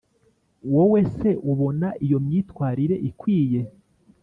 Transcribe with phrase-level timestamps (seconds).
[0.73, 3.61] wowe se ubona iyo mitwarire ikwiye